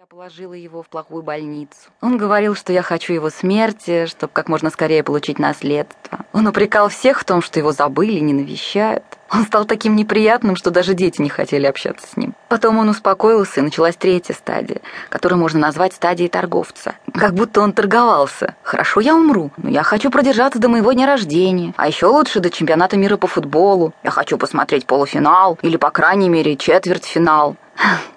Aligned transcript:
Я 0.00 0.06
положила 0.06 0.54
его 0.54 0.82
в 0.82 0.88
плохую 0.88 1.22
больницу. 1.22 1.90
Он 2.00 2.16
говорил, 2.16 2.54
что 2.54 2.72
я 2.72 2.80
хочу 2.80 3.12
его 3.12 3.28
смерти, 3.28 4.06
чтобы 4.06 4.32
как 4.32 4.48
можно 4.48 4.70
скорее 4.70 5.04
получить 5.04 5.38
наследство. 5.38 6.20
Он 6.32 6.46
упрекал 6.46 6.88
всех 6.88 7.20
в 7.20 7.24
том, 7.24 7.42
что 7.42 7.58
его 7.58 7.72
забыли, 7.72 8.18
не 8.18 8.32
навещают. 8.32 9.04
Он 9.30 9.44
стал 9.44 9.66
таким 9.66 9.96
неприятным, 9.96 10.56
что 10.56 10.70
даже 10.70 10.94
дети 10.94 11.20
не 11.20 11.28
хотели 11.28 11.66
общаться 11.66 12.06
с 12.06 12.16
ним. 12.16 12.34
Потом 12.48 12.78
он 12.78 12.88
успокоился, 12.88 13.60
и 13.60 13.62
началась 13.62 13.94
третья 13.94 14.32
стадия, 14.32 14.80
которую 15.10 15.38
можно 15.38 15.60
назвать 15.60 15.92
стадией 15.92 16.30
торговца. 16.30 16.94
Как 17.12 17.34
будто 17.34 17.60
он 17.60 17.74
торговался. 17.74 18.54
Хорошо, 18.62 19.00
я 19.00 19.14
умру, 19.14 19.50
но 19.58 19.68
я 19.68 19.82
хочу 19.82 20.10
продержаться 20.10 20.58
до 20.58 20.70
моего 20.70 20.92
дня 20.92 21.06
рождения. 21.06 21.74
А 21.76 21.86
еще 21.86 22.06
лучше 22.06 22.40
до 22.40 22.48
чемпионата 22.48 22.96
мира 22.96 23.18
по 23.18 23.26
футболу. 23.26 23.92
Я 24.02 24.10
хочу 24.10 24.38
посмотреть 24.38 24.86
полуфинал 24.86 25.58
или, 25.60 25.76
по 25.76 25.90
крайней 25.90 26.30
мере, 26.30 26.56
четвертьфинал. 26.56 27.56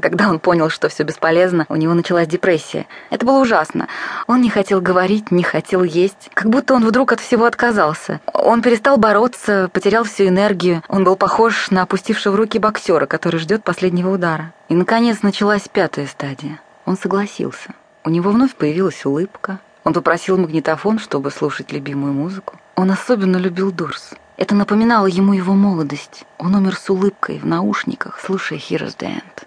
Когда 0.00 0.28
он 0.28 0.38
понял, 0.38 0.70
что 0.70 0.88
все 0.88 1.02
бесполезно, 1.02 1.66
у 1.68 1.76
него 1.76 1.94
началась 1.94 2.26
депрессия. 2.26 2.86
Это 3.10 3.26
было 3.26 3.38
ужасно. 3.38 3.88
Он 4.26 4.40
не 4.40 4.50
хотел 4.50 4.80
говорить, 4.80 5.30
не 5.30 5.42
хотел 5.42 5.82
есть. 5.82 6.30
Как 6.34 6.48
будто 6.48 6.74
он 6.74 6.84
вдруг 6.84 7.12
от 7.12 7.20
всего 7.20 7.44
отказался. 7.44 8.20
Он 8.32 8.62
перестал 8.62 8.96
бороться, 8.96 9.68
потерял 9.72 10.04
всю 10.04 10.28
энергию. 10.28 10.82
Он 10.88 11.04
был 11.04 11.16
похож 11.16 11.70
на 11.70 11.82
опустившего 11.82 12.36
руки 12.36 12.58
боксера, 12.58 13.06
который 13.06 13.40
ждет 13.40 13.62
последнего 13.62 14.10
удара. 14.10 14.52
И, 14.68 14.74
наконец, 14.74 15.22
началась 15.22 15.68
пятая 15.68 16.06
стадия. 16.06 16.60
Он 16.86 16.96
согласился. 16.96 17.74
У 18.04 18.10
него 18.10 18.30
вновь 18.30 18.54
появилась 18.54 19.04
улыбка. 19.04 19.58
Он 19.84 19.92
попросил 19.92 20.36
магнитофон, 20.36 20.98
чтобы 20.98 21.30
слушать 21.30 21.72
любимую 21.72 22.12
музыку. 22.12 22.58
Он 22.76 22.90
особенно 22.90 23.36
любил 23.36 23.72
Дурс. 23.72 24.12
Это 24.40 24.54
напоминало 24.54 25.04
ему 25.04 25.34
его 25.34 25.52
молодость. 25.52 26.24
Он 26.38 26.54
умер 26.54 26.74
с 26.74 26.88
улыбкой 26.88 27.38
в 27.38 27.44
наушниках, 27.44 28.18
слушая 28.18 28.58
Heroes 28.58 28.96
the 28.96 29.06
End. 29.06 29.46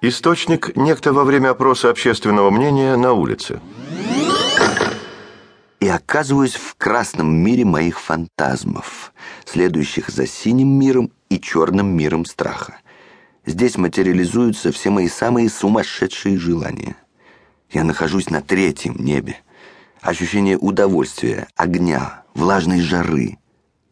Источник– 0.00 0.74
некто 0.76 1.12
во 1.12 1.22
время 1.22 1.50
опроса 1.50 1.90
общественного 1.90 2.50
мнения 2.50 2.96
на 2.96 3.12
улице. 3.12 3.60
И 5.78 5.86
оказываюсь 5.86 6.56
в 6.56 6.74
красном 6.74 7.32
мире 7.32 7.64
моих 7.64 8.00
фантазмов, 8.00 9.12
следующих 9.44 10.08
за 10.08 10.26
синим 10.26 10.76
миром 10.76 11.12
и 11.28 11.38
черным 11.40 11.96
миром 11.96 12.24
страха. 12.24 12.78
Здесь 13.46 13.76
материализуются 13.76 14.72
все 14.72 14.90
мои 14.90 15.06
самые 15.06 15.48
сумасшедшие 15.50 16.36
желания. 16.36 16.96
Я 17.70 17.84
нахожусь 17.84 18.28
на 18.28 18.42
третьем 18.42 18.96
небе. 18.96 19.36
Ощущение 20.00 20.58
удовольствия, 20.58 21.46
огня, 21.54 22.24
влажной 22.34 22.80
жары, 22.80 23.38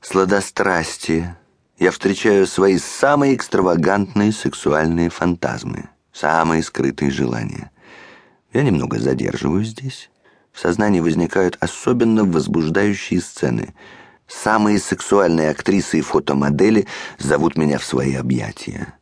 сладострастия. 0.00 1.38
Я 1.78 1.90
встречаю 1.90 2.46
свои 2.46 2.78
самые 2.78 3.34
экстравагантные 3.34 4.32
сексуальные 4.32 5.10
фантазмы 5.10 5.90
самые 6.12 6.62
скрытые 6.62 7.10
желания. 7.10 7.70
Я 8.52 8.62
немного 8.62 8.98
задерживаюсь 8.98 9.68
здесь. 9.68 10.10
В 10.52 10.60
сознании 10.60 11.00
возникают 11.00 11.56
особенно 11.60 12.24
возбуждающие 12.24 13.20
сцены. 13.20 13.74
Самые 14.26 14.78
сексуальные 14.78 15.50
актрисы 15.50 15.98
и 15.98 16.02
фотомодели 16.02 16.86
зовут 17.18 17.56
меня 17.56 17.78
в 17.78 17.84
свои 17.84 18.14
объятия. 18.14 18.94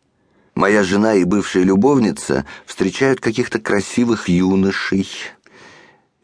Моя 0.55 0.83
жена 0.83 1.15
и 1.15 1.25
бывшая 1.25 1.63
любовница 1.63 2.45
встречают 2.67 3.21
каких-то 3.21 3.59
красивых 3.59 4.29
юношей. 4.29 5.09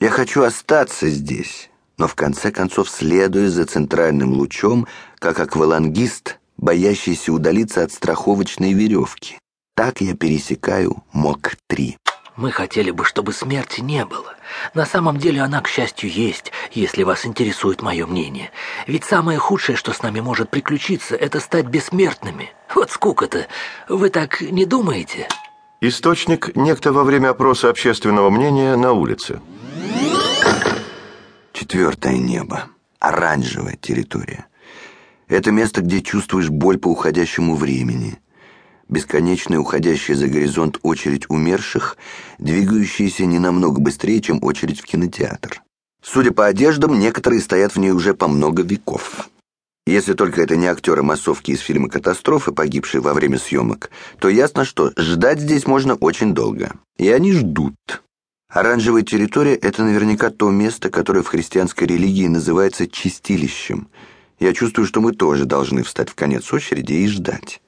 Я 0.00 0.10
хочу 0.10 0.42
остаться 0.42 1.08
здесь, 1.08 1.70
но 1.98 2.08
в 2.08 2.14
конце 2.14 2.50
концов 2.50 2.90
следую 2.90 3.50
за 3.50 3.66
центральным 3.66 4.32
лучом, 4.32 4.86
как 5.18 5.40
аквалангист, 5.40 6.38
боящийся 6.56 7.32
удалиться 7.32 7.82
от 7.82 7.92
страховочной 7.92 8.72
веревки. 8.72 9.38
Так 9.74 10.00
я 10.00 10.14
пересекаю 10.14 11.02
МОК-3. 11.12 11.96
Мы 12.36 12.50
хотели 12.50 12.90
бы, 12.90 13.04
чтобы 13.04 13.32
смерти 13.32 13.80
не 13.80 14.04
было. 14.04 14.34
На 14.74 14.86
самом 14.86 15.18
деле 15.18 15.40
она, 15.40 15.60
к 15.60 15.68
счастью, 15.68 16.10
есть, 16.10 16.50
если 16.72 17.04
вас 17.04 17.26
интересует 17.26 17.80
мое 17.80 18.06
мнение. 18.06 18.50
Ведь 18.88 19.04
самое 19.04 19.38
худшее, 19.38 19.76
что 19.76 19.92
с 19.92 20.02
нами 20.02 20.18
может 20.18 20.50
приключиться, 20.50 21.14
это 21.14 21.38
стать 21.38 21.66
бессмертными. 21.66 22.52
Вот 22.74 22.90
скука-то. 22.90 23.46
Вы 23.88 24.10
так 24.10 24.40
не 24.40 24.64
думаете? 24.64 25.28
Источник– 25.80 26.50
некто 26.56 26.92
во 26.92 27.04
время 27.04 27.30
опроса 27.30 27.68
общественного 27.68 28.30
мнения 28.30 28.74
на 28.74 28.92
улице. 28.92 29.40
Четвертое 31.64 32.18
небо. 32.18 32.64
Оранжевая 32.98 33.78
территория. 33.80 34.44
Это 35.28 35.50
место, 35.50 35.80
где 35.80 36.02
чувствуешь 36.02 36.50
боль 36.50 36.76
по 36.76 36.88
уходящему 36.88 37.56
времени– 37.56 38.18
бесконечная 38.90 39.58
уходящая 39.58 40.14
за 40.14 40.28
горизонт 40.28 40.78
очередь 40.82 41.30
умерших, 41.30 41.96
двигающаяся 42.38 43.24
не 43.24 43.38
намного 43.38 43.80
быстрее, 43.80 44.20
чем 44.20 44.44
очередь 44.44 44.82
в 44.82 44.84
кинотеатр. 44.84 45.62
Судя 46.02 46.32
по 46.32 46.44
одеждам, 46.44 46.98
некоторые 46.98 47.40
стоят 47.40 47.74
в 47.74 47.78
ней 47.78 47.92
уже 47.92 48.12
по 48.12 48.28
много 48.28 48.62
веков. 48.62 49.30
Если 49.86 50.12
только 50.12 50.42
это 50.42 50.56
не 50.56 50.66
актеры 50.66 51.02
массовки 51.02 51.52
из 51.52 51.60
фильма 51.60 51.88
«Катастрофы», 51.88 52.52
погибшие 52.52 53.00
во 53.00 53.14
время 53.14 53.38
съемок, 53.38 53.90
то 54.18 54.28
ясно, 54.28 54.66
что 54.66 54.92
ждать 54.98 55.40
здесь 55.40 55.66
можно 55.66 55.94
очень 55.94 56.34
долго. 56.34 56.72
И 56.98 57.08
они 57.08 57.32
ждут. 57.32 58.03
Оранжевая 58.54 59.02
территория– 59.02 59.56
это 59.62 59.82
наверняка 59.82 60.30
то 60.30 60.48
место, 60.48 60.88
которое 60.88 61.22
в 61.22 61.26
христианской 61.26 61.88
религии 61.88 62.28
называется 62.28 62.86
чистилищем. 62.86 63.88
Я 64.38 64.54
чувствую, 64.54 64.86
что 64.86 65.00
мы 65.00 65.10
тоже 65.10 65.44
должны 65.44 65.82
встать 65.82 66.08
в 66.08 66.14
конец 66.14 66.52
очереди 66.52 66.92
и 66.92 67.08
ждать. 67.08 67.60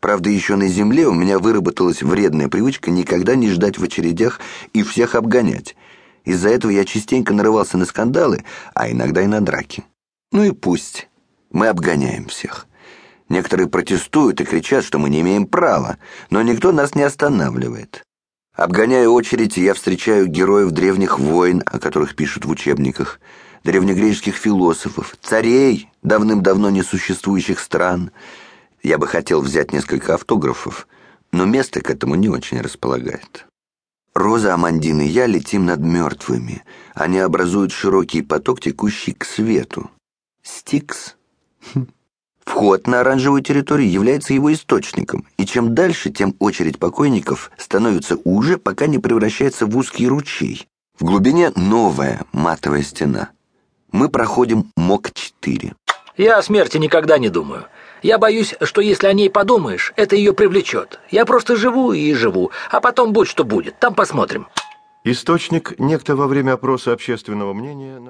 Правда, 0.00 0.30
еще 0.30 0.56
на 0.56 0.68
земле 0.68 1.06
у 1.06 1.12
меня 1.12 1.38
выработалась 1.38 2.02
вредная 2.02 2.48
привычка 2.48 2.90
никогда 2.90 3.34
не 3.34 3.50
ждать 3.50 3.76
в 3.76 3.84
очередях 3.84 4.40
и 4.72 4.82
всех 4.82 5.16
обгонять. 5.16 5.76
Из-за 6.24 6.48
этого 6.48 6.70
я 6.70 6.86
частенько 6.86 7.34
нарывался 7.34 7.76
на 7.76 7.84
скандалы, 7.84 8.42
а 8.72 8.90
иногда 8.90 9.20
и 9.20 9.26
на 9.26 9.42
драки. 9.42 9.84
Ну 10.32 10.44
и 10.44 10.52
пусть. 10.52 11.10
Мы 11.52 11.68
обгоняем 11.68 12.28
всех. 12.28 12.68
Некоторые 13.28 13.68
протестуют 13.68 14.40
и 14.40 14.46
кричат, 14.46 14.82
что 14.82 14.98
мы 14.98 15.10
не 15.10 15.20
имеем 15.20 15.46
права, 15.46 15.98
но 16.30 16.40
никто 16.40 16.72
нас 16.72 16.94
не 16.94 17.02
останавливает. 17.02 18.05
Обгоняя 18.56 19.08
очередь, 19.08 19.56
я 19.56 19.74
встречаю 19.74 20.26
героев 20.26 20.70
древних 20.70 21.18
войн, 21.18 21.62
о 21.66 21.78
которых 21.78 22.16
пишут 22.16 22.44
в 22.44 22.50
учебниках, 22.50 23.20
древнегреческих 23.64 24.34
философов, 24.34 25.16
царей 25.22 25.90
давным-давно 26.02 26.70
несуществующих 26.70 27.60
стран— 27.60 28.10
я 28.86 28.98
бы 28.98 29.08
хотел 29.08 29.40
взять 29.40 29.72
несколько 29.72 30.14
автографов, 30.14 30.86
но 31.32 31.44
место 31.44 31.80
к 31.80 31.90
этому 31.90 32.14
не 32.14 32.28
очень 32.28 32.60
располагает. 32.60 33.44
Роза, 34.14 34.54
Амандин 34.54 35.00
и 35.00 35.06
я 35.06 35.26
летим 35.26 35.66
над 35.66 35.80
мертвыми. 35.80 36.62
Они 36.94 37.18
образуют 37.18 37.72
широкий 37.72 38.22
поток, 38.22 38.60
текущий 38.60 39.12
к 39.12 39.24
свету. 39.24 39.90
Стикс. 40.44 41.16
Вход 42.46 42.86
на 42.86 43.00
оранжевую 43.00 43.42
территорию 43.42 43.90
является 43.90 44.32
его 44.32 44.52
источником, 44.52 45.26
и 45.36 45.44
чем 45.44 45.74
дальше, 45.74 46.10
тем 46.10 46.34
очередь 46.38 46.78
покойников 46.78 47.50
становится 47.58 48.16
уже, 48.24 48.56
пока 48.56 48.86
не 48.86 48.98
превращается 48.98 49.66
в 49.66 49.76
узкий 49.76 50.06
ручей. 50.06 50.66
В 50.98 51.04
глубине 51.04 51.50
новая 51.56 52.22
матовая 52.32 52.82
стена. 52.82 53.30
Мы 53.90 54.08
проходим 54.08 54.70
МОК-4. 54.76 55.74
Я 56.16 56.38
о 56.38 56.42
смерти 56.42 56.78
никогда 56.78 57.18
не 57.18 57.28
думаю. 57.28 57.66
Я 58.02 58.18
боюсь, 58.18 58.54
что 58.62 58.80
если 58.80 59.08
о 59.08 59.12
ней 59.12 59.28
подумаешь, 59.28 59.92
это 59.96 60.14
ее 60.16 60.32
привлечет. 60.32 61.00
Я 61.10 61.26
просто 61.26 61.56
живу 61.56 61.92
и 61.92 62.14
живу, 62.14 62.52
а 62.70 62.80
потом 62.80 63.12
будь 63.12 63.28
что 63.28 63.44
будет, 63.44 63.78
там 63.80 63.94
посмотрим. 63.94 64.46
Источник– 65.04 65.74
некто 65.78 66.16
во 66.16 66.26
время 66.26 66.52
опроса 66.52 66.92
общественного 66.92 67.52
мнения... 67.54 67.98